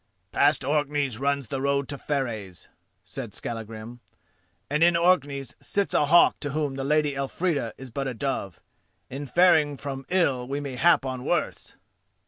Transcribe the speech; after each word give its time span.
"Past 0.31 0.63
Orkneys 0.63 1.19
runs 1.19 1.45
the 1.49 1.61
road 1.61 1.87
to 1.89 1.95
Fareys," 1.99 2.69
said 3.05 3.35
Skallagrim, 3.35 3.99
"and 4.67 4.81
in 4.83 4.97
Orkneys 4.97 5.53
sits 5.61 5.93
a 5.93 6.07
hawk 6.07 6.39
to 6.39 6.53
whom 6.53 6.73
the 6.73 6.83
Lady 6.83 7.13
Elfrida 7.15 7.71
is 7.77 7.91
but 7.91 8.07
a 8.07 8.15
dove. 8.15 8.59
In 9.11 9.27
faring 9.27 9.77
from 9.77 10.07
ill 10.09 10.47
we 10.47 10.59
may 10.59 10.75
hap 10.75 11.05
on 11.05 11.23
worse." 11.23 11.75